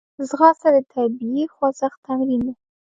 [0.29, 2.53] ځغاسته د طبیعي خوځښت تمرین دی